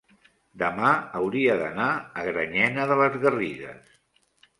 demà 0.59 0.93
hauria 1.19 1.57
d'anar 1.59 1.89
a 2.21 2.23
Granyena 2.29 2.87
de 2.93 2.97
les 3.03 3.19
Garrigues. 3.27 3.93